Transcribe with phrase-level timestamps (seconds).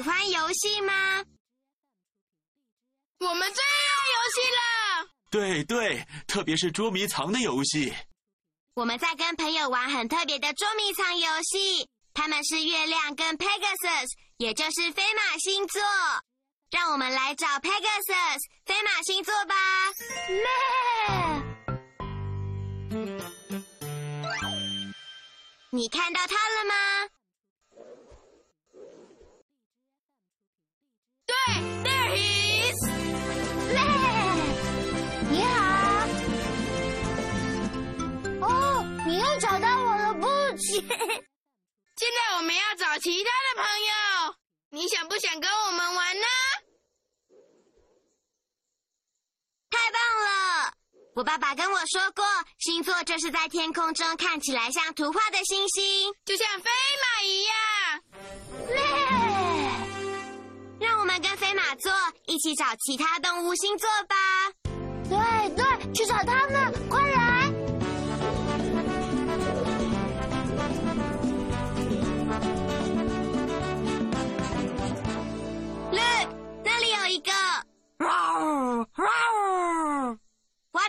[0.00, 1.22] 喜欢游戏吗？
[3.18, 3.76] 我们最爱
[4.14, 4.62] 游戏了。
[5.30, 7.92] 对对，特别是捉迷藏的游戏。
[8.76, 14.06] 我们在跟朋友玩很特别的捉迷藏游戏，他们是月亮跟 Pegasus，
[14.38, 15.82] 也就是飞马星座。
[16.70, 19.54] 让我们来找 Pegasus 飞马星座吧。
[25.68, 27.10] 你看到它了吗？
[41.96, 44.34] 现在我们要找其他的朋友，
[44.70, 46.26] 你想不想跟我们玩呢？
[49.70, 50.72] 太棒了！
[51.14, 52.24] 我爸爸跟我说过，
[52.58, 56.12] 星座就是在天空中看起来像图画的星星。
[56.24, 56.70] 就像飞
[57.02, 57.52] 马一样。
[60.80, 61.92] 让我们跟飞马座
[62.26, 64.16] 一起找其他动物星座吧。
[65.10, 65.18] 对
[65.56, 66.49] 对，去找他们，
[78.79, 78.87] What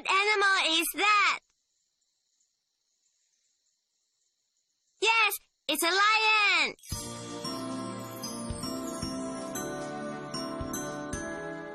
[0.07, 1.39] animal is that?
[5.01, 5.33] Yes,
[5.67, 6.77] it's a lion.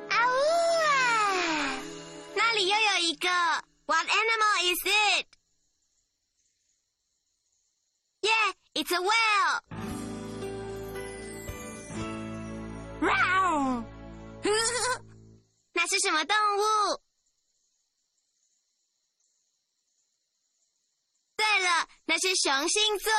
[0.10, 0.32] 啊呜
[0.88, 1.84] 啊！
[2.36, 3.28] 那里又有一个。
[3.86, 5.28] What animal is it?
[8.22, 9.82] Yeah, it's a whale.
[15.77, 17.03] 那是什么动物？
[21.37, 23.13] 对了，那是熊星座。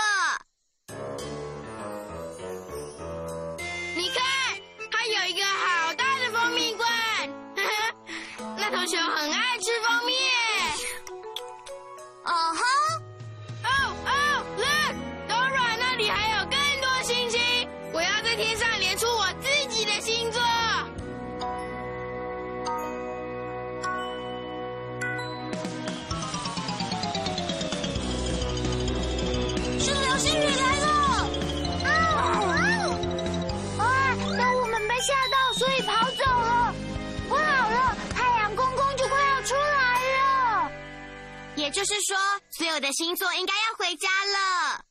[41.77, 42.17] 就是说，
[42.49, 44.83] 所有的星座应该要回家了。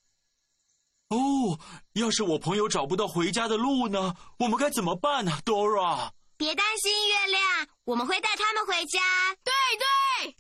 [1.09, 1.59] 哦，
[1.95, 4.15] 要是我朋友找不到回家的路呢？
[4.39, 6.13] 我们该怎么办呢，Dora？
[6.37, 9.01] 别担心，月亮，我们会带他们回家。
[9.43, 9.53] 对
[9.83, 10.37] 对。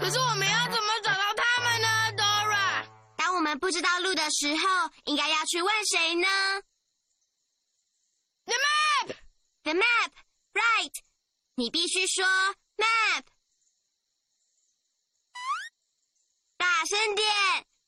[0.00, 2.84] 可是我们要怎么找到他们呢，Dora？
[3.16, 6.26] 当我们不知道路的时候，应该要去问谁呢
[8.46, 9.14] The map。
[9.62, 10.10] ？The map,
[10.54, 10.92] right？
[11.54, 12.24] 你必须说
[12.76, 13.22] map。
[16.59, 17.25] 大声点，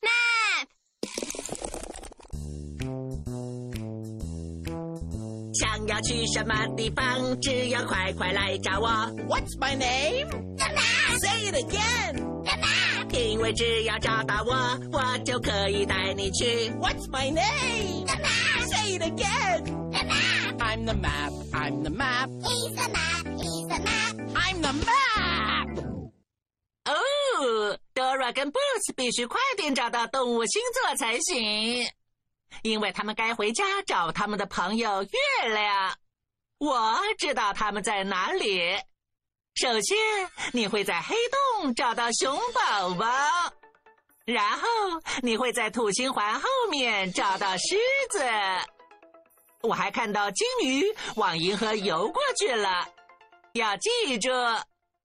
[0.02, 0.68] map。
[5.59, 8.88] 想要去什么地方，只要快快来找我。
[9.28, 10.28] What's my name?
[10.58, 12.16] The map, Say it again.
[12.44, 14.53] the map, 因为只要找到我，
[14.91, 16.70] 我就可以带你去。
[16.79, 18.05] What's my name?
[18.05, 19.64] the map, Say it again.
[19.91, 20.59] the map.
[20.59, 21.32] I'm the map.
[21.53, 22.29] I'm the map.
[22.44, 24.16] He's the map, he's the map.
[24.35, 25.70] I'm the map.
[26.85, 27.78] 哦
[28.12, 31.91] ，Dora 跟 Boots 必须快点找到动物星座才行，
[32.62, 35.97] 因为他们该回家找他们的朋友月亮。
[36.59, 38.76] 我知道他们在哪里。
[39.54, 39.97] 首先，
[40.53, 41.16] 你会在黑
[41.60, 43.06] 洞找到熊宝宝，
[44.24, 44.66] 然后
[45.22, 47.76] 你会在土星环后面找到狮
[48.10, 48.24] 子，
[49.62, 50.84] 我还看到鲸鱼
[51.16, 52.88] 往银河游过去了。
[53.54, 54.30] 要记住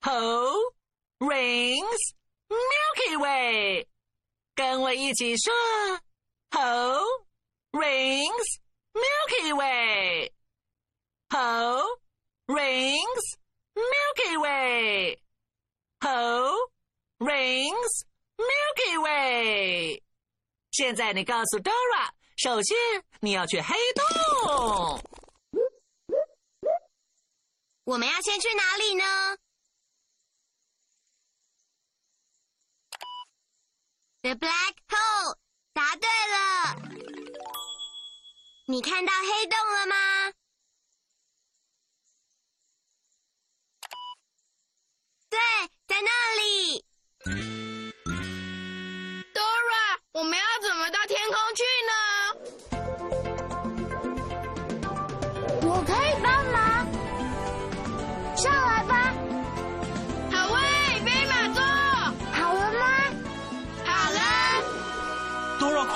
[0.02, 0.54] ，Ho
[1.20, 2.17] rings
[4.58, 5.54] 跟我一起说
[6.50, 7.00] ，Ho
[7.72, 8.60] rings
[8.92, 10.32] Milky Way。
[11.30, 11.84] Ho
[12.48, 13.38] rings
[13.76, 15.20] Milky Way。
[16.00, 16.56] Ho
[17.20, 18.04] rings
[18.36, 20.02] Milky Way。
[20.72, 22.76] 现在你告诉 Dora，首先
[23.20, 25.00] 你要去黑洞。
[27.84, 29.04] 我们要先去哪里呢
[34.28, 35.38] ？The black hole，
[35.72, 36.76] 答对了。
[38.68, 40.34] 你看到黑洞了吗？
[45.30, 45.40] 对，
[45.88, 46.12] 在那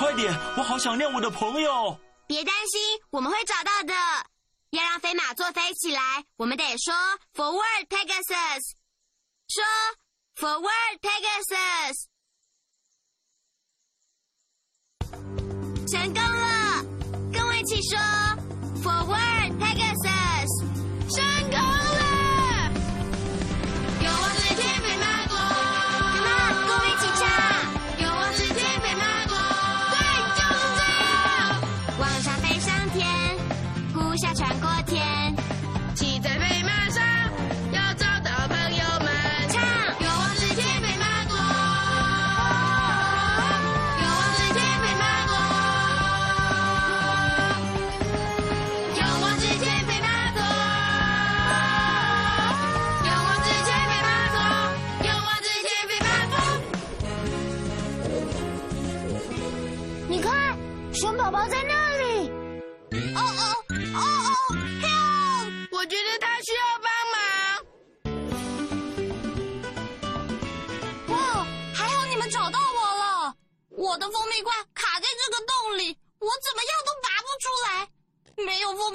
[0.02, 1.96] 快点，我好想念我的朋友。
[2.26, 3.94] 别担心，我们会找到的。
[4.70, 6.92] 要让飞马座飞起来，我们得说
[7.32, 8.72] “Forward Pegasus”，
[9.46, 9.62] 说
[10.34, 12.08] “Forward Pegasus”。
[15.88, 16.82] 成功了，
[17.32, 17.96] 跟我一起说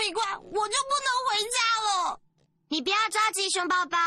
[0.07, 2.21] 蜜罐，我就不能回家了。
[2.69, 3.97] 你不要着急，熊宝宝，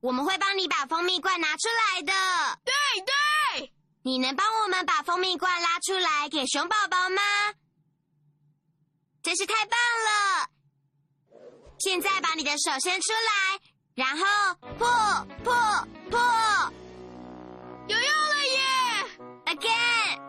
[0.00, 2.12] 我们会帮你把蜂蜜罐拿出来的。
[2.64, 2.74] 对
[3.04, 7.22] 对，你能帮我们把蜂蜜罐拉出来给熊宝宝吗？
[9.22, 10.50] 真是太棒了！
[11.78, 13.60] 现在把你的手伸出来，
[13.94, 14.24] 然后
[14.76, 14.88] 破
[15.44, 15.54] 破
[16.10, 16.20] 破
[17.86, 18.58] 有用了耶
[19.46, 20.20] ！，again，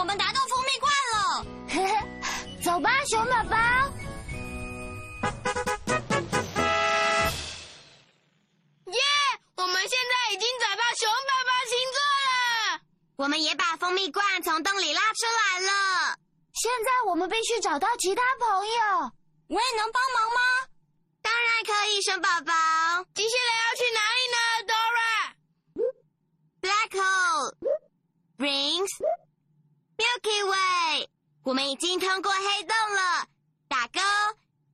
[0.00, 1.44] 我们拿到蜂蜜罐了。
[2.64, 3.56] 走吧，熊宝宝。
[8.86, 8.98] 耶！
[9.56, 12.80] 我们现在已经找到熊宝宝星座了。
[13.16, 16.16] 我们也把蜂蜜罐从洞里拉出来了。
[16.54, 19.12] 现在我们必须找到其他朋友。
[19.48, 20.40] 我也能帮忙吗？
[21.20, 22.54] 当然可以，熊宝宝。
[23.14, 24.38] 接下来要去哪里呢
[26.62, 27.52] ，Dora？Black hole
[28.38, 28.88] rings
[30.00, 31.10] Milky Way。
[31.42, 33.26] 我们已经通过黑洞了，
[33.68, 34.00] 打勾。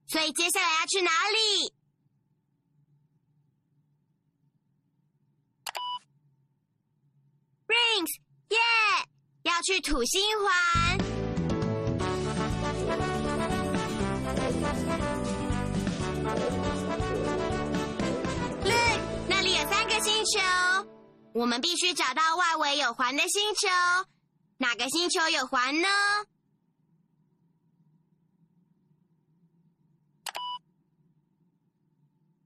[0.06, 1.74] 所以接下来要去哪里
[7.66, 8.58] ？Rings，耶、
[9.42, 10.98] 要去土星环。
[18.62, 20.40] Look，那里有三个星球，
[21.34, 23.68] 我们必须找到外围有环的星球。
[24.58, 25.88] 哪个星球有环呢？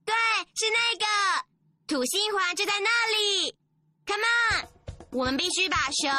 [0.03, 0.13] 对，
[0.55, 1.05] 是那个
[1.87, 3.55] 土星环就在那里。
[4.05, 4.67] Come on，
[5.11, 6.11] 我们必须把熊、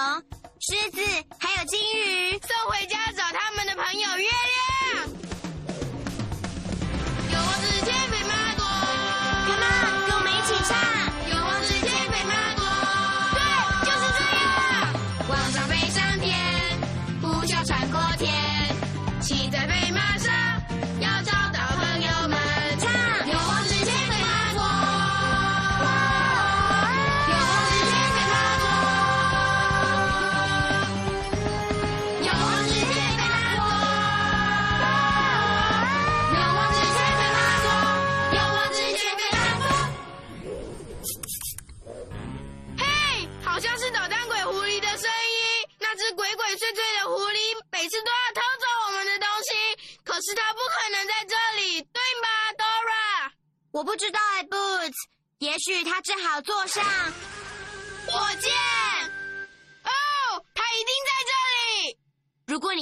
[0.61, 1.05] 狮子
[1.39, 5.22] 还有金鱼送回家找他们的朋友月亮。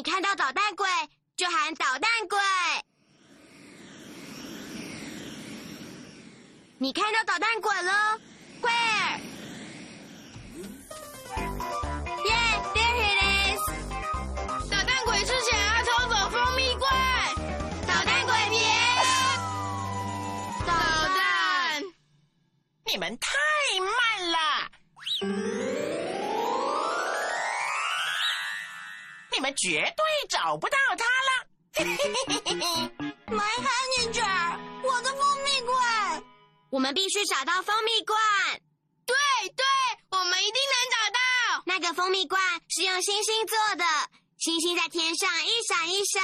[0.00, 0.88] 你看到捣蛋鬼
[1.36, 2.38] 就喊捣蛋鬼
[6.78, 8.18] 你看到捣蛋鬼了？
[8.62, 9.20] 快儿
[12.24, 13.20] yeahthere it
[13.58, 13.60] is
[14.70, 16.90] 捣蛋鬼之前要偷走蜂蜜罐。
[17.86, 18.58] 捣蛋鬼别
[20.66, 20.72] 捣
[21.14, 21.84] 蛋
[22.86, 23.28] 你们太
[29.60, 31.46] 绝对找不到它了。
[33.26, 36.24] My honey jar，我的蜂蜜罐。
[36.70, 38.18] 我们必须找到蜂蜜罐。
[39.04, 39.14] 对
[39.54, 39.64] 对，
[40.12, 41.20] 我们一定能找到。
[41.66, 43.84] 那个蜂蜜罐是用星星做的，
[44.38, 46.22] 星星在天上一闪一闪，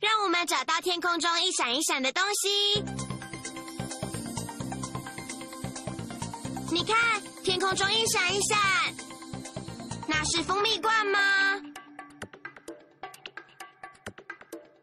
[0.00, 2.82] 让我们找到天空中一闪一闪的东西。
[6.70, 8.58] 你看，天空中一闪一闪，
[10.06, 11.51] 那是蜂蜜罐吗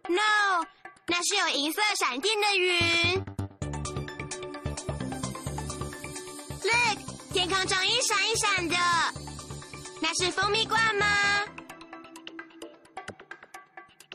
[0.09, 0.65] ？No，
[1.05, 3.23] 那是有银色闪电的云。
[6.63, 6.97] Look，
[7.31, 8.75] 天空中一闪一闪的，
[10.01, 11.05] 那是蜂蜜罐吗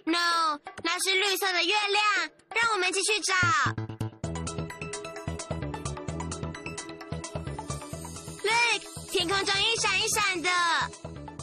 [0.04, 2.30] ？No，那是绿色的月亮。
[2.54, 3.34] 让我们继续找。
[8.42, 10.50] Look，天空中一闪一闪的，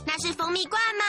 [0.06, 1.06] 那是蜂蜜罐吗？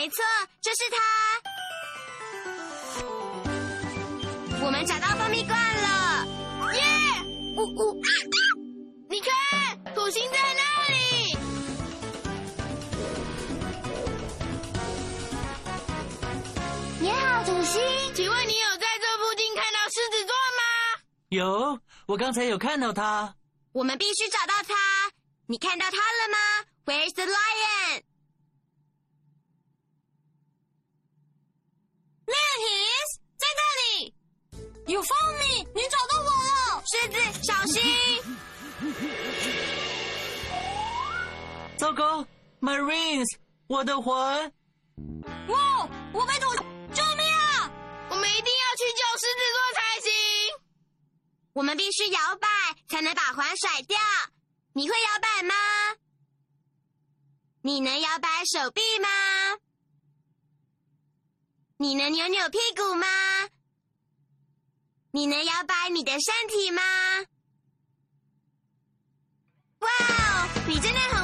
[0.00, 0.22] 没错，
[0.60, 0.96] 就是它。
[4.64, 6.24] 我们找到蜂蜜罐了，
[6.72, 6.82] 耶！
[7.56, 8.00] 呜呜！
[9.10, 9.28] 你看，
[9.94, 10.62] 土星在那
[10.92, 11.36] 里。
[17.00, 17.82] 你好，土星。
[18.14, 20.62] 请问你有在这附近看到狮子座吗？
[21.30, 23.34] 有，我刚才有看到它。
[23.72, 24.76] 我们必须找到它。
[25.46, 26.38] 你看到它了吗
[26.84, 28.04] ？Where's the lion?
[32.28, 34.14] There he is，在那里。
[34.98, 36.82] You found me，你找到我了。
[36.90, 37.14] 狮子，
[37.44, 37.78] 小心！
[41.76, 42.26] 糟糕
[42.60, 43.28] ，Marines，
[43.68, 44.52] 我的环！
[45.46, 46.52] 哇，我被土，
[46.92, 47.70] 救命啊！
[48.10, 50.10] 我们一定要去救狮子座才行。
[51.52, 52.48] 我们必须摇摆
[52.88, 53.96] 才能把环甩掉。
[54.72, 55.54] 你会摇摆吗？
[57.62, 59.08] 你能摇摆手臂吗？
[61.76, 63.06] 你能扭扭屁股吗？
[65.18, 66.80] 你能摇摆你的身体吗？
[69.80, 71.17] 哇哦，你真的很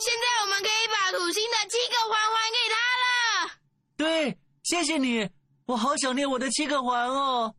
[0.00, 3.04] 现在我们可以把土星的七个环还给他了。
[3.96, 5.28] 对，谢谢你，
[5.66, 7.54] 我好想念我的七个环哦。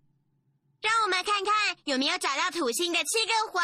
[0.82, 3.64] 让我们看看有没有找到土星的七个环。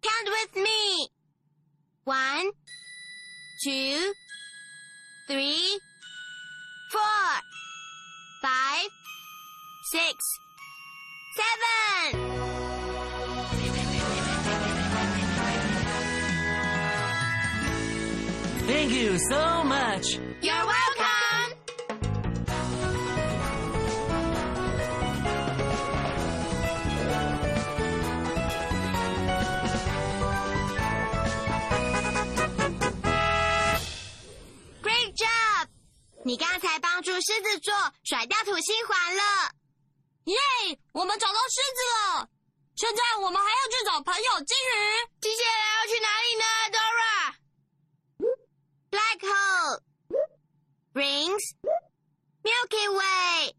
[0.00, 1.10] Count with me.
[2.04, 2.52] One,
[3.64, 4.14] two,
[5.28, 5.80] three,
[6.90, 7.40] four,
[8.42, 8.90] five,
[9.92, 10.16] six,
[11.36, 12.71] seven.
[18.72, 20.18] Thank you so much.
[20.40, 21.50] You're welcome.
[34.80, 35.68] Great job！
[36.24, 37.74] 你刚才帮助狮子座
[38.04, 39.22] 甩掉土星环了。
[40.24, 40.34] 耶！
[40.92, 42.28] 我们找到狮子了。
[42.74, 44.72] 现在我们还要去找朋友金鱼。
[45.20, 46.44] 接下来要去哪里呢
[48.92, 49.80] Black hole,
[50.92, 51.54] rings,
[52.42, 53.56] Milky Way。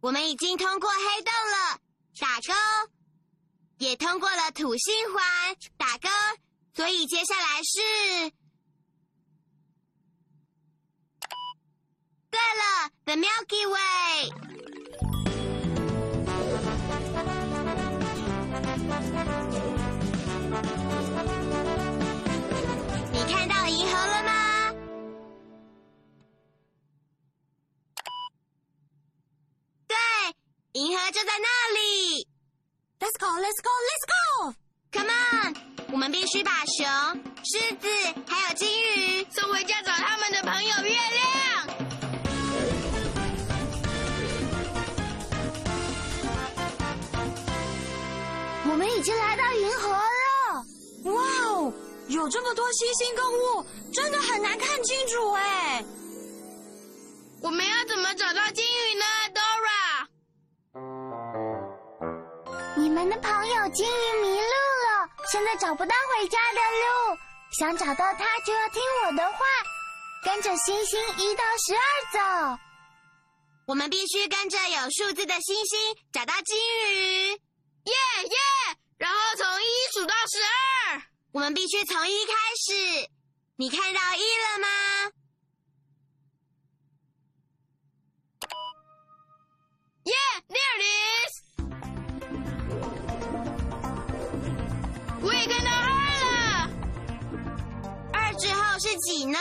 [0.00, 1.80] 我们已经通过黑洞了，
[2.18, 2.52] 打勾。
[3.78, 6.08] 也通过了土星环，打勾。
[6.74, 8.32] 所以接下来是。
[12.28, 14.32] 对了，The Milky Way。
[30.76, 32.28] 银河就在那里。
[33.00, 34.54] Let's go, let's go, let's go!
[34.92, 35.56] Come on！
[35.90, 36.84] 我们必须把熊、
[37.44, 37.88] 狮子
[38.28, 41.66] 还有金鱼送回家找他们的朋友月亮。
[48.68, 50.62] 我们已经来到银河了。
[51.04, 51.22] 哇
[51.54, 51.72] 哦，
[52.08, 53.64] 有这么多星星跟雾，
[53.94, 55.82] 真的很难看清楚哎。
[57.40, 58.65] 我们要怎么找到金
[62.96, 67.18] 我们的朋友金鱼迷路了，现在找不到回家的路。
[67.58, 69.38] 想找到它，就要听我的话，
[70.24, 72.58] 跟着星星一到十二走。
[73.66, 75.78] 我们必须跟着有数字的星星
[76.10, 76.56] 找到金
[76.90, 77.32] 鱼。
[77.32, 77.92] 耶
[78.24, 78.36] 耶！
[78.96, 81.02] 然后从一数到十二。
[81.32, 82.32] 我们必须从一开
[82.64, 83.10] 始。
[83.56, 84.68] 你看到一了吗？
[90.04, 90.14] 耶
[90.48, 91.45] ，there it
[98.98, 99.38] 几呢？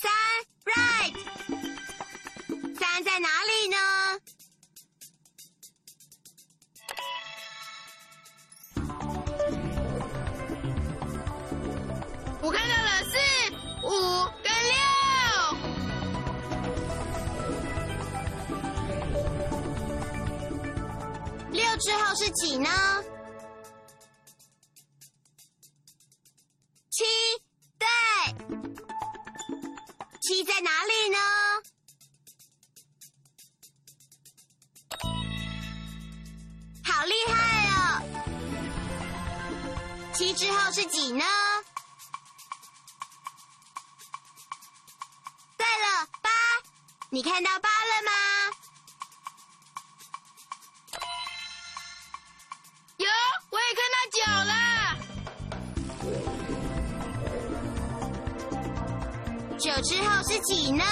[0.00, 0.10] 三
[0.64, 1.14] ，right。
[2.78, 3.76] 三在哪里呢？
[12.42, 13.16] 我看到了四、
[13.82, 13.88] 五
[14.42, 14.74] 跟六。
[21.52, 22.68] 六之后是几呢？
[47.14, 48.10] 你看到八了吗？
[52.96, 53.06] 有，
[53.50, 54.18] 我也看到九
[54.50, 54.52] 了。
[59.60, 60.82] 九之后是几呢？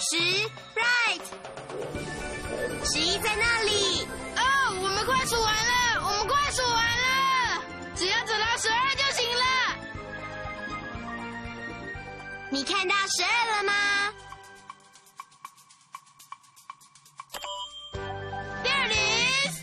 [0.00, 0.16] 十
[0.74, 1.20] ，right。
[2.90, 4.08] 十一在那里。
[4.36, 4.40] 哦，
[4.80, 5.54] 我们快数完
[12.64, 13.72] 你看到十二了吗
[18.62, 18.92] ？There it
[19.48, 19.54] is。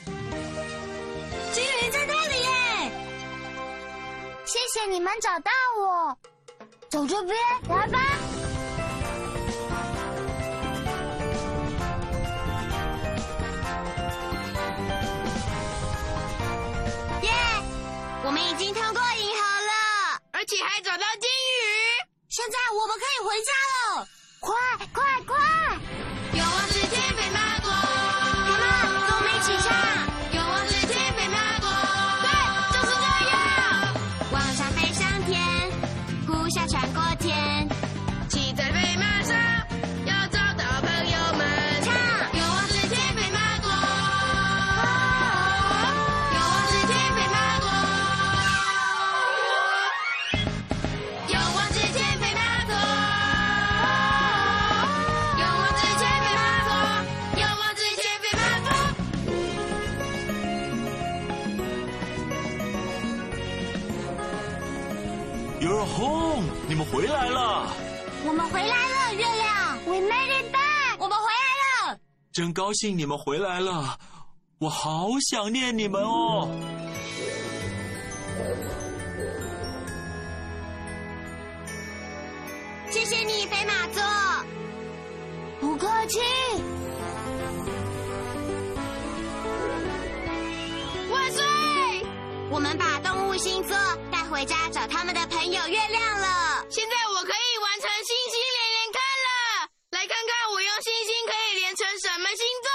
[1.53, 2.91] 金鱼在那里耶。
[4.43, 6.17] 谢谢你们找到我，
[6.89, 7.37] 走这边
[7.69, 7.99] 来吧。
[17.21, 17.31] 耶！
[18.25, 21.08] 我们已经通过银河了，而且还找到。
[22.39, 23.51] 现在我们可以回家
[23.99, 24.07] 了。
[24.39, 24.55] 快
[24.93, 25.03] 快
[67.09, 67.67] 来了。
[68.25, 69.77] 我们回来了，月亮。
[69.85, 70.97] We made it back。
[70.99, 71.99] 我们回来了。
[72.31, 73.97] 真高兴你们回来了，
[74.59, 76.49] 我好想念你们哦。
[92.51, 93.77] 我们把动物星座
[94.11, 96.65] 带回家找他们的朋友月亮了。
[96.69, 102.69] 现在我可以完成星星连连看了，来看看我用星星可以连成什么星座。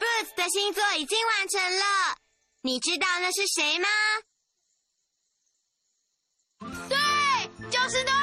[0.00, 2.16] Boots 的星座已经完成了，
[2.62, 3.88] 你知道那是谁吗？
[6.88, 6.96] 对，
[7.70, 8.17] 就是 Dora。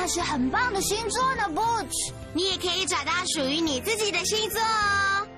[0.00, 2.14] 那是很棒的星座呢，Boots。
[2.32, 5.28] 你也可以找到属于你自己的星座哦。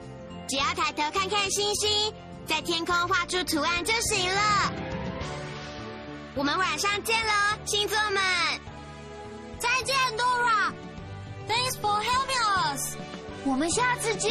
[0.49, 2.15] 只要抬头看看星星，
[2.47, 4.73] 在天空画出图案就行了。
[6.37, 7.33] 我们晚上见喽，
[7.65, 8.23] 星座们！
[9.59, 10.73] 再见，Dora。
[11.49, 12.95] Thanks for helping us。
[13.45, 14.31] 我们下次见。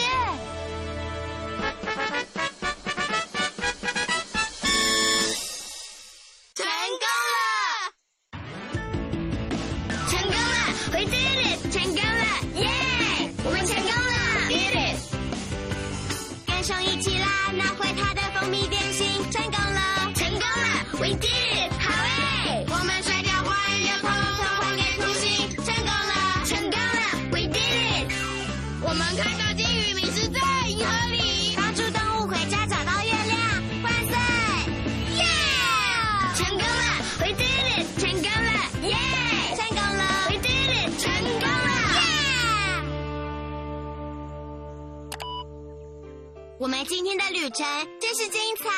[46.62, 47.66] 我们今天的旅程
[48.00, 48.70] 真是精彩。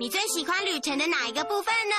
[0.00, 1.94] 你最喜欢旅程的哪一个部分呢？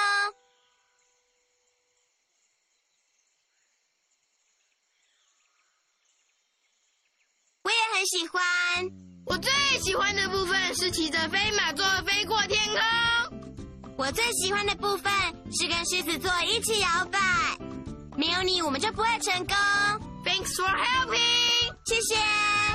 [7.61, 8.43] 我也很喜欢。
[9.25, 9.49] 我最
[9.79, 13.95] 喜欢的部分是骑着飞马座飞过天空。
[13.97, 15.09] 我最喜欢的部分
[15.49, 17.19] 是跟狮子座一起摇摆。
[18.17, 19.55] 没有你，我们就不会成功。
[20.25, 22.74] Thanks for helping，谢谢。